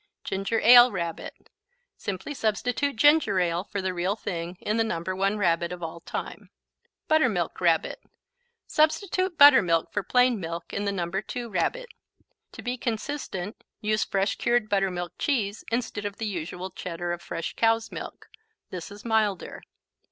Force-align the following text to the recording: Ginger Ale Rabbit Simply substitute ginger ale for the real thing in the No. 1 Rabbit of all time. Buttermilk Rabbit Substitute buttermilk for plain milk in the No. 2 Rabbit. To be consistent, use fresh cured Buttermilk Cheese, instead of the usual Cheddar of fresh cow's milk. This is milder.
Ginger 0.23 0.59
Ale 0.61 0.91
Rabbit 0.91 1.51
Simply 1.95 2.33
substitute 2.33 2.95
ginger 2.95 3.39
ale 3.39 3.63
for 3.63 3.83
the 3.83 3.93
real 3.93 4.15
thing 4.15 4.57
in 4.59 4.77
the 4.77 4.83
No. 4.83 5.01
1 5.01 5.37
Rabbit 5.37 5.71
of 5.71 5.83
all 5.83 5.99
time. 5.99 6.49
Buttermilk 7.07 7.61
Rabbit 7.61 8.01
Substitute 8.65 9.37
buttermilk 9.37 9.93
for 9.93 10.01
plain 10.01 10.39
milk 10.39 10.73
in 10.73 10.85
the 10.85 10.91
No. 10.91 11.07
2 11.11 11.49
Rabbit. 11.51 11.89
To 12.53 12.63
be 12.63 12.79
consistent, 12.79 13.63
use 13.79 14.03
fresh 14.03 14.37
cured 14.39 14.69
Buttermilk 14.69 15.13
Cheese, 15.19 15.63
instead 15.71 16.05
of 16.05 16.17
the 16.17 16.25
usual 16.25 16.71
Cheddar 16.71 17.11
of 17.11 17.21
fresh 17.21 17.53
cow's 17.55 17.91
milk. 17.91 18.27
This 18.71 18.89
is 18.89 19.05
milder. 19.05 19.61